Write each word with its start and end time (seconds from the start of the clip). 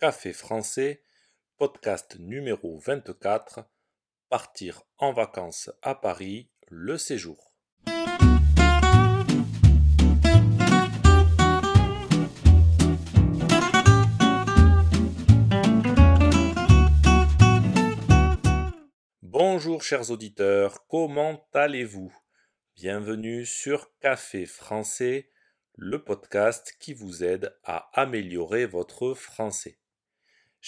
Café 0.00 0.32
français, 0.32 1.02
podcast 1.56 2.18
numéro 2.20 2.78
24, 2.78 3.68
Partir 4.28 4.84
en 4.96 5.12
vacances 5.12 5.72
à 5.82 5.96
Paris, 5.96 6.52
le 6.68 6.96
séjour. 6.96 7.52
Bonjour 19.22 19.82
chers 19.82 20.12
auditeurs, 20.12 20.86
comment 20.86 21.44
allez-vous? 21.52 22.16
Bienvenue 22.76 23.44
sur 23.44 23.90
Café 23.98 24.46
français, 24.46 25.28
le 25.74 26.04
podcast 26.04 26.76
qui 26.78 26.94
vous 26.94 27.24
aide 27.24 27.52
à 27.64 27.90
améliorer 28.00 28.64
votre 28.64 29.14
français. 29.14 29.80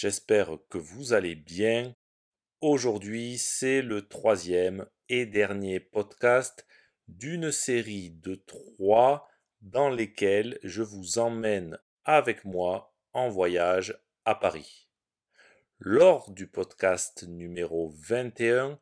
J'espère 0.02 0.56
que 0.70 0.78
vous 0.78 1.12
allez 1.12 1.34
bien. 1.34 1.94
Aujourd'hui, 2.62 3.36
c'est 3.36 3.82
le 3.82 4.08
troisième 4.08 4.86
et 5.10 5.26
dernier 5.26 5.78
podcast 5.78 6.66
d'une 7.06 7.52
série 7.52 8.08
de 8.08 8.34
trois 8.34 9.28
dans 9.60 9.90
lesquels 9.90 10.58
je 10.62 10.82
vous 10.82 11.18
emmène 11.18 11.78
avec 12.06 12.46
moi 12.46 12.96
en 13.12 13.28
voyage 13.28 13.94
à 14.24 14.34
Paris. 14.34 14.88
Lors 15.80 16.30
du 16.30 16.46
podcast 16.46 17.24
numéro 17.28 17.92
21, 17.98 18.80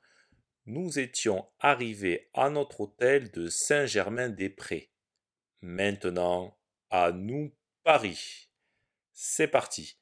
nous 0.66 1.00
étions 1.00 1.48
arrivés 1.58 2.30
à 2.32 2.48
notre 2.48 2.82
hôtel 2.82 3.32
de 3.32 3.48
Saint-Germain-des-Prés. 3.48 4.92
Maintenant, 5.62 6.56
à 6.90 7.10
nous 7.10 7.52
Paris. 7.82 8.50
C'est 9.12 9.48
parti. 9.48 9.98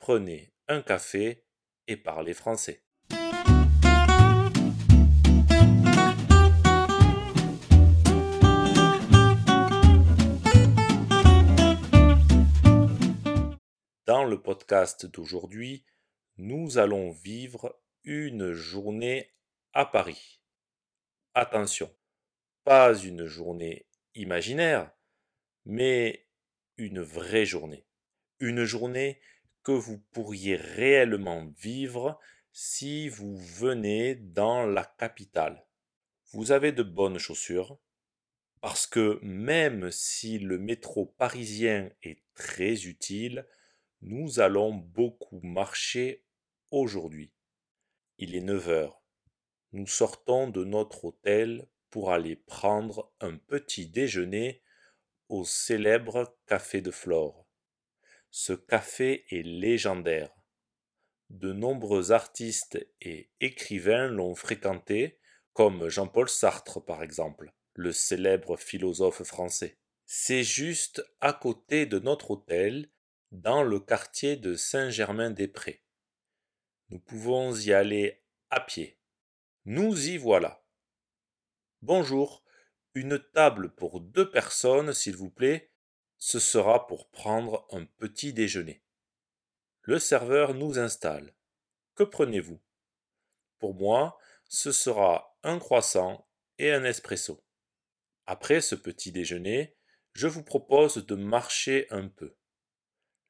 Prenez 0.00 0.54
un 0.70 0.82
café 0.82 1.44
et 1.88 1.96
parlez 1.96 2.32
français. 2.32 2.84
Dans 14.06 14.24
le 14.24 14.40
podcast 14.40 15.06
d'aujourd'hui, 15.06 15.84
nous 16.36 16.78
allons 16.78 17.10
vivre 17.10 17.82
une 18.04 18.52
journée 18.52 19.34
à 19.72 19.84
Paris. 19.84 20.40
Attention, 21.34 21.92
pas 22.62 22.94
une 22.94 23.26
journée 23.26 23.88
imaginaire, 24.14 24.92
mais 25.64 26.28
une 26.76 27.00
vraie 27.00 27.44
journée. 27.44 27.88
Une 28.38 28.62
journée 28.64 29.20
que 29.62 29.72
vous 29.72 29.98
pourriez 30.12 30.56
réellement 30.56 31.46
vivre 31.58 32.18
si 32.52 33.08
vous 33.08 33.36
venez 33.36 34.14
dans 34.14 34.66
la 34.66 34.84
capitale. 34.84 35.66
Vous 36.32 36.52
avez 36.52 36.72
de 36.72 36.82
bonnes 36.82 37.18
chaussures, 37.18 37.78
parce 38.60 38.86
que 38.86 39.18
même 39.22 39.90
si 39.90 40.38
le 40.38 40.58
métro 40.58 41.06
parisien 41.06 41.90
est 42.02 42.22
très 42.34 42.86
utile, 42.86 43.46
nous 44.02 44.40
allons 44.40 44.72
beaucoup 44.72 45.40
marcher 45.42 46.24
aujourd'hui. 46.70 47.32
Il 48.18 48.34
est 48.34 48.40
9 48.40 48.68
heures. 48.68 49.02
Nous 49.72 49.86
sortons 49.86 50.48
de 50.48 50.64
notre 50.64 51.04
hôtel 51.04 51.68
pour 51.90 52.12
aller 52.12 52.36
prendre 52.36 53.12
un 53.20 53.36
petit 53.36 53.86
déjeuner 53.86 54.62
au 55.28 55.44
célèbre 55.44 56.36
Café 56.46 56.80
de 56.80 56.90
Flore. 56.90 57.46
Ce 58.30 58.52
café 58.52 59.24
est 59.30 59.42
légendaire. 59.42 60.30
De 61.30 61.52
nombreux 61.52 62.12
artistes 62.12 62.78
et 63.00 63.30
écrivains 63.40 64.08
l'ont 64.08 64.34
fréquenté, 64.34 65.18
comme 65.52 65.88
Jean-Paul 65.88 66.28
Sartre 66.28 66.84
par 66.84 67.02
exemple, 67.02 67.52
le 67.74 67.92
célèbre 67.92 68.56
philosophe 68.56 69.22
français. 69.22 69.78
C'est 70.06 70.42
juste 70.42 71.04
à 71.20 71.32
côté 71.32 71.86
de 71.86 71.98
notre 71.98 72.32
hôtel, 72.32 72.90
dans 73.32 73.62
le 73.62 73.78
quartier 73.78 74.36
de 74.36 74.54
Saint-Germain-des-Prés. 74.54 75.84
Nous 76.88 76.98
pouvons 76.98 77.54
y 77.54 77.72
aller 77.72 78.24
à 78.50 78.60
pied. 78.60 78.98
Nous 79.64 80.08
y 80.08 80.16
voilà. 80.16 80.64
Bonjour, 81.82 82.42
une 82.94 83.20
table 83.32 83.72
pour 83.74 84.00
deux 84.00 84.30
personnes, 84.30 84.92
s'il 84.92 85.16
vous 85.16 85.30
plaît. 85.30 85.69
Ce 86.22 86.38
sera 86.38 86.86
pour 86.86 87.08
prendre 87.08 87.66
un 87.70 87.86
petit 87.86 88.34
déjeuner. 88.34 88.82
Le 89.80 89.98
serveur 89.98 90.52
nous 90.52 90.78
installe. 90.78 91.34
Que 91.94 92.02
prenez-vous? 92.04 92.60
Pour 93.58 93.74
moi, 93.74 94.18
ce 94.46 94.70
sera 94.70 95.38
un 95.42 95.58
croissant 95.58 96.28
et 96.58 96.72
un 96.72 96.84
espresso. 96.84 97.42
Après 98.26 98.60
ce 98.60 98.74
petit 98.74 99.12
déjeuner, 99.12 99.74
je 100.12 100.26
vous 100.26 100.42
propose 100.42 101.06
de 101.06 101.14
marcher 101.14 101.86
un 101.90 102.08
peu. 102.08 102.36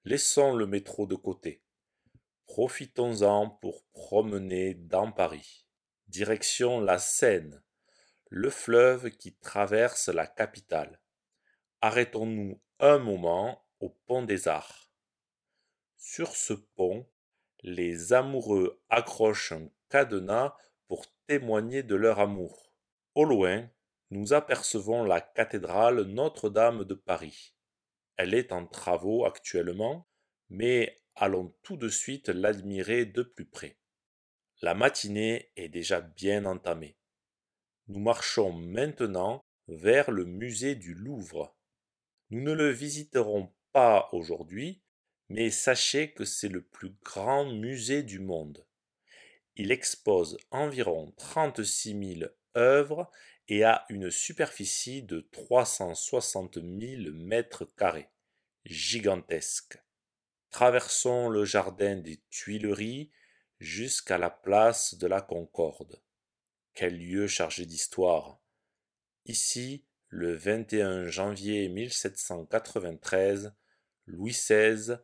Laissons 0.05 0.57
le 0.57 0.67
métro 0.67 1.07
de 1.07 1.15
côté. 1.15 1.63
Profitons-en 2.47 3.51
pour 3.51 3.85
promener 3.93 4.75
dans 4.75 5.13
Paris. 5.13 5.65
Direction 6.09 6.81
la 6.81 6.99
Seine, 6.99 7.63
le 8.31 8.51
fleuve 8.51 9.11
qui 9.11 9.37
traverse 9.37 10.09
la 10.09 10.27
capitale. 10.27 11.01
Arrêtons-nous 11.81 12.61
moment 12.99 13.63
au 13.81 13.91
pont 13.91 14.23
des 14.23 14.49
Arts. 14.49 14.91
Sur 15.97 16.35
ce 16.35 16.55
pont, 16.55 17.07
les 17.63 18.13
amoureux 18.13 18.83
accrochent 18.89 19.53
un 19.53 19.69
cadenas 19.91 20.55
pour 20.89 21.05
témoigner 21.27 21.83
de 21.83 21.95
leur 21.95 22.21
amour. 22.21 22.73
Au 23.15 23.25
loin, 23.25 23.69
nous 24.11 24.33
apercevons 24.33 25.05
la 25.05 25.21
cathédrale 25.21 26.03
Notre-Dame 26.03 26.85
de 26.85 26.95
Paris. 26.95 27.55
Elle 28.17 28.35
est 28.35 28.53
en 28.53 28.67
travaux 28.67 29.25
actuellement, 29.25 30.09
mais 30.49 31.03
allons 31.15 31.55
tout 31.63 31.77
de 31.77 31.89
suite 31.89 32.29
l'admirer 32.29 33.05
de 33.05 33.23
plus 33.23 33.47
près. 33.47 33.77
La 34.63 34.75
matinée 34.75 35.53
est 35.57 35.69
déjà 35.69 36.01
bien 36.01 36.45
entamée. 36.45 36.97
Nous 37.89 38.01
marchons 38.01 38.53
maintenant 38.53 39.45
vers 39.69 40.11
le 40.11 40.25
musée 40.25 40.75
du 40.75 40.95
Louvre. 40.95 41.57
Nous 42.31 42.43
ne 42.43 42.53
le 42.53 42.71
visiterons 42.71 43.53
pas 43.73 44.09
aujourd'hui, 44.13 44.81
mais 45.29 45.51
sachez 45.51 46.13
que 46.13 46.25
c'est 46.25 46.49
le 46.49 46.63
plus 46.63 46.95
grand 47.05 47.45
musée 47.45 48.05
du 48.05 48.21
monde. 48.21 48.65
Il 49.57 49.73
expose 49.73 50.39
environ 50.53 51.13
36 51.17 52.17
000 52.19 52.31
œuvres 52.57 53.11
et 53.49 53.65
a 53.65 53.85
une 53.89 54.11
superficie 54.11 55.03
de 55.03 55.29
360 55.33 56.55
000 56.55 57.13
mètres 57.15 57.65
carrés. 57.65 58.11
Gigantesque. 58.65 59.79
Traversons 60.51 61.29
le 61.29 61.45
jardin 61.45 61.97
des 61.97 62.21
Tuileries 62.31 63.11
jusqu'à 63.59 64.19
la 64.19 64.31
place 64.31 64.95
de 64.95 65.07
la 65.09 65.21
Concorde. 65.21 66.01
Quel 66.75 66.97
lieu 66.97 67.27
chargé 67.27 67.67
d'histoire. 67.67 68.39
Ici, 69.27 69.85
le 70.13 70.35
21 70.35 71.07
janvier 71.07 71.69
1793, 71.69 73.55
Louis 74.07 74.33
XVI, 74.33 74.97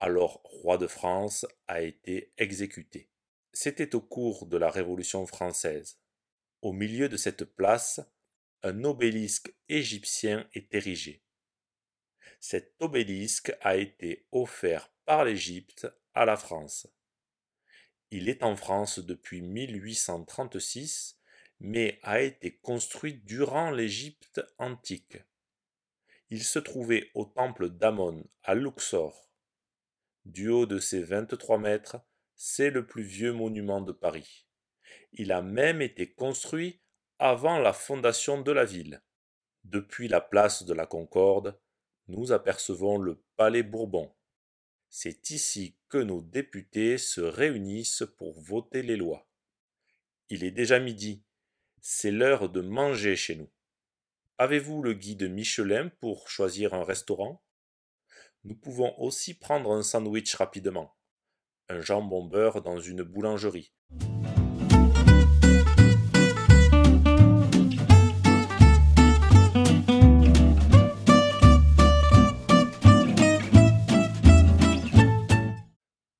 alors 0.00 0.42
roi 0.44 0.76
de 0.76 0.86
France, 0.86 1.46
a 1.66 1.80
été 1.80 2.34
exécuté. 2.36 3.08
C'était 3.54 3.94
au 3.94 4.02
cours 4.02 4.44
de 4.46 4.58
la 4.58 4.70
Révolution 4.70 5.24
française. 5.24 5.98
Au 6.60 6.74
milieu 6.74 7.08
de 7.08 7.16
cette 7.16 7.44
place, 7.44 8.02
un 8.62 8.84
obélisque 8.84 9.54
égyptien 9.70 10.46
est 10.52 10.74
érigé. 10.74 11.24
Cet 12.38 12.74
obélisque 12.80 13.56
a 13.62 13.76
été 13.76 14.26
offert 14.30 14.92
par 15.06 15.24
l'Égypte 15.24 15.86
à 16.12 16.26
la 16.26 16.36
France. 16.36 16.86
Il 18.10 18.28
est 18.28 18.42
en 18.42 18.56
France 18.56 18.98
depuis 18.98 19.40
1836, 19.40 21.18
mais 21.60 21.98
a 22.02 22.20
été 22.20 22.56
construit 22.58 23.14
durant 23.24 23.70
l'Égypte 23.70 24.42
antique. 24.58 25.18
Il 26.30 26.42
se 26.42 26.58
trouvait 26.58 27.10
au 27.14 27.24
temple 27.24 27.70
d'Amon 27.70 28.24
à 28.42 28.54
Luxor. 28.54 29.30
Du 30.24 30.48
haut 30.48 30.66
de 30.66 30.78
ses 30.78 31.02
23 31.02 31.58
mètres, 31.58 31.96
c'est 32.34 32.70
le 32.70 32.86
plus 32.86 33.02
vieux 33.02 33.32
monument 33.32 33.80
de 33.80 33.92
Paris. 33.92 34.46
Il 35.12 35.32
a 35.32 35.42
même 35.42 35.82
été 35.82 36.12
construit 36.12 36.80
avant 37.18 37.58
la 37.58 37.72
fondation 37.72 38.40
de 38.40 38.52
la 38.52 38.64
ville. 38.64 39.02
Depuis 39.64 40.08
la 40.08 40.20
place 40.20 40.64
de 40.64 40.74
la 40.74 40.86
Concorde, 40.86 41.58
nous 42.08 42.32
apercevons 42.32 42.98
le 42.98 43.22
Palais 43.36 43.62
Bourbon. 43.62 44.12
C'est 44.88 45.30
ici 45.30 45.76
que 45.88 45.98
nos 45.98 46.20
députés 46.20 46.98
se 46.98 47.20
réunissent 47.20 48.04
pour 48.16 48.40
voter 48.40 48.82
les 48.82 48.96
lois. 48.96 49.26
Il 50.28 50.44
est 50.44 50.50
déjà 50.50 50.78
midi. 50.78 51.22
C'est 51.86 52.10
l'heure 52.10 52.48
de 52.48 52.62
manger 52.62 53.14
chez 53.14 53.36
nous. 53.36 53.50
Avez-vous 54.38 54.82
le 54.82 54.94
guide 54.94 55.30
Michelin 55.30 55.90
pour 56.00 56.30
choisir 56.30 56.72
un 56.72 56.82
restaurant? 56.82 57.44
Nous 58.42 58.54
pouvons 58.54 58.98
aussi 58.98 59.34
prendre 59.34 59.70
un 59.70 59.82
sandwich 59.82 60.34
rapidement. 60.34 60.96
Un 61.68 61.82
jambon 61.82 62.24
beurre 62.24 62.62
dans 62.62 62.78
une 62.78 63.02
boulangerie. 63.02 63.74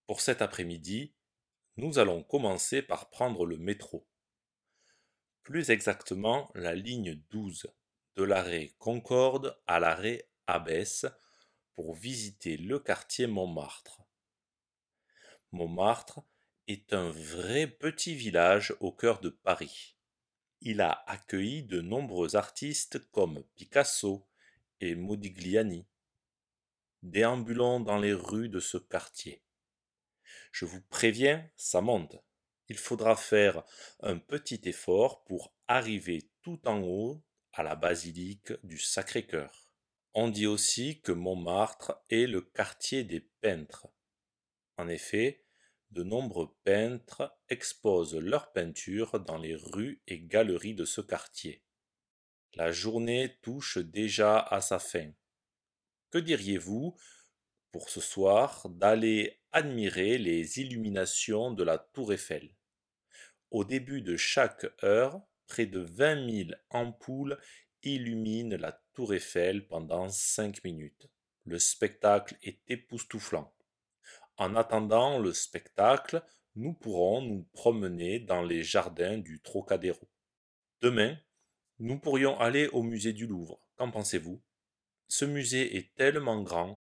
Pour 0.07 0.21
cet 0.21 0.43
après-midi, 0.43 1.15
nous 1.79 1.99
allons 1.99 2.23
commencer 2.23 2.83
par 2.83 3.09
prendre 3.09 3.47
le 3.47 3.57
métro. 3.57 4.07
Plus 5.45 5.69
exactement 5.69 6.51
la 6.55 6.75
ligne 6.75 7.23
12, 7.31 7.67
de 8.17 8.23
l'arrêt 8.23 8.73
Concorde 8.79 9.61
à 9.67 9.79
l'arrêt 9.79 10.27
Abbesse, 10.47 11.05
pour 11.75 11.95
visiter 11.95 12.57
le 12.57 12.79
quartier 12.79 13.27
Montmartre. 13.27 14.01
Montmartre 15.53 16.23
est 16.67 16.95
un 16.95 17.11
vrai 17.11 17.67
petit 17.67 18.15
village 18.15 18.75
au 18.81 18.91
cœur 18.91 19.21
de 19.21 19.29
Paris. 19.29 19.97
Il 20.63 20.81
a 20.81 21.05
accueilli 21.07 21.63
de 21.63 21.83
nombreux 21.83 22.37
artistes 22.37 23.11
comme 23.11 23.45
Picasso 23.55 24.27
et 24.81 24.95
Modigliani. 24.95 25.87
Déambulons 27.03 27.81
dans 27.81 27.99
les 27.99 28.15
rues 28.15 28.49
de 28.49 28.61
ce 28.61 28.79
quartier. 28.79 29.43
Je 30.53 30.65
vous 30.65 30.81
préviens, 30.81 31.47
ça 31.57 31.83
monte. 31.83 32.17
Il 32.69 32.79
faudra 32.79 33.15
faire 33.17 33.63
un 34.01 34.19
petit 34.19 34.61
effort 34.65 35.25
pour 35.25 35.55
arriver 35.69 36.31
tout 36.43 36.61
en 36.67 36.83
haut 36.83 37.23
à 37.53 37.63
la 37.63 37.77
basilique 37.77 38.53
du 38.63 38.79
Sacré-Cœur. 38.79 39.69
On 40.15 40.29
dit 40.29 40.47
aussi 40.47 41.01
que 41.01 41.13
Montmartre 41.13 42.01
est 42.09 42.27
le 42.27 42.41
quartier 42.41 43.05
des 43.05 43.21
peintres. 43.21 43.89
En 44.77 44.89
effet, 44.89 45.45
de 45.91 46.03
nombreux 46.03 46.55
peintres 46.65 47.37
exposent 47.49 48.17
leurs 48.17 48.53
peintures 48.53 49.21
dans 49.21 49.39
les 49.39 49.55
rues 49.55 50.03
et 50.07 50.21
galeries 50.21 50.75
de 50.75 50.85
ce 50.85 51.01
quartier. 51.01 51.63
La 52.55 52.73
journée 52.73 53.37
touche 53.43 53.79
déjà 53.79 54.39
à 54.39 54.61
sa 54.61 54.79
fin. 54.79 55.11
Que 56.11 56.19
diriez-vous 56.19 56.97
pour 57.73 57.91
ce 57.91 58.01
soir 58.01 58.69
d'aller 58.69 59.41
admirer 59.51 60.19
les 60.19 60.61
illuminations 60.61 61.51
de 61.51 61.65
la 61.65 61.79
tour 61.79 62.13
Eiffel? 62.13 62.54
Au 63.55 63.63
début 63.63 64.03
de 64.03 64.17
chaque 64.17 64.67
heure, 64.83 65.23
près 65.47 65.67
de 65.67 65.79
vingt 65.79 66.17
mille 66.17 66.61
ampoules 66.71 67.39
illuminent 67.85 68.57
la 68.57 68.73
tour 68.95 69.15
Eiffel 69.15 69.69
pendant 69.69 70.09
cinq 70.09 70.65
minutes. 70.65 71.07
Le 71.45 71.61
spectacle 71.61 72.37
est 72.43 72.59
époustouflant. 72.67 73.55
En 74.39 74.57
attendant 74.57 75.21
le 75.21 75.33
spectacle, 75.33 76.21
nous 76.57 76.73
pourrons 76.73 77.23
nous 77.23 77.45
promener 77.53 78.19
dans 78.19 78.43
les 78.43 78.65
jardins 78.65 79.19
du 79.19 79.41
Trocadéro. 79.41 80.11
Demain, 80.81 81.17
nous 81.79 82.01
pourrions 82.01 82.37
aller 82.41 82.67
au 82.73 82.83
musée 82.83 83.13
du 83.13 83.29
Louvre. 83.29 83.61
Qu'en 83.77 83.93
pensez-vous? 83.93 84.43
Ce 85.07 85.25
musée 85.25 85.77
est 85.77 85.95
tellement 85.95 86.43
grand 86.43 86.75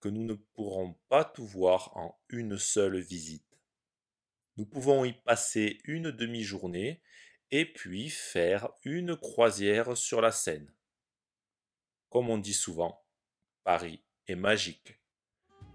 que 0.00 0.08
nous 0.08 0.24
ne 0.24 0.34
pourrons 0.34 0.98
pas 1.08 1.24
tout 1.24 1.46
voir 1.46 1.96
en 1.96 2.18
une 2.30 2.58
seule 2.58 2.98
visite. 2.98 3.45
Nous 4.56 4.64
pouvons 4.64 5.04
y 5.04 5.12
passer 5.12 5.78
une 5.84 6.10
demi-journée 6.10 7.02
et 7.50 7.64
puis 7.64 8.08
faire 8.08 8.70
une 8.84 9.16
croisière 9.16 9.96
sur 9.96 10.20
la 10.20 10.32
Seine. 10.32 10.72
Comme 12.08 12.30
on 12.30 12.38
dit 12.38 12.54
souvent, 12.54 13.04
Paris 13.64 14.02
est 14.26 14.36
magique. 14.36 14.98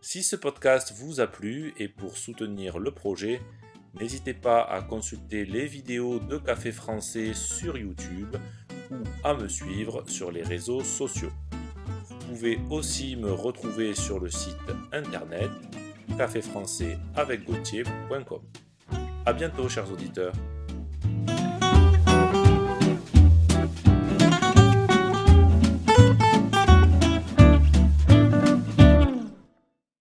Si 0.02 0.24
ce 0.24 0.36
podcast 0.36 0.94
vous 0.94 1.20
a 1.20 1.28
plu 1.28 1.74
et 1.78 1.88
pour 1.88 2.18
soutenir 2.18 2.80
le 2.80 2.92
projet, 2.92 3.40
n'hésitez 3.94 4.34
pas 4.34 4.64
à 4.64 4.82
consulter 4.82 5.46
les 5.46 5.68
vidéos 5.68 6.20
de 6.20 6.38
Café 6.38 6.72
Français 6.72 7.34
sur 7.34 7.78
YouTube 7.78 8.36
ou 8.90 9.04
à 9.24 9.36
me 9.36 9.48
suivre 9.48 10.10
sur 10.10 10.32
les 10.32 10.42
réseaux 10.42 10.84
sociaux. 10.84 11.32
Vous 12.10 12.18
pouvez 12.28 12.60
aussi 12.70 13.16
me 13.16 13.32
retrouver 13.32 13.94
sur 13.94 14.20
le 14.20 14.30
site 14.30 14.56
internet 14.92 15.52
caféfrançais 16.18 16.98
avec 17.16 17.46
A 19.26 19.34
bientôt, 19.34 19.70
chers 19.70 19.92
auditeurs. 19.92 20.34